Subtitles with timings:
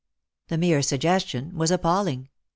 [0.47, 2.29] "The mere suggestion was appalling.